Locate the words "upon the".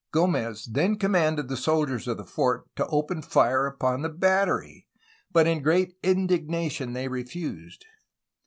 3.67-4.09